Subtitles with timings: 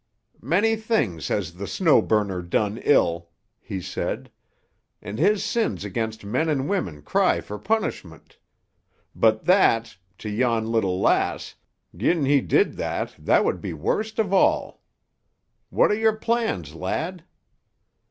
[0.41, 4.31] "Many things has the Snow Burner done ill," he said,
[4.99, 8.39] "and his sins against men and women cry for punishment;
[9.15, 14.81] but that—to yon little lass—gi'n he did that, that would be worst of all.
[15.69, 17.23] What are your plans, lad?"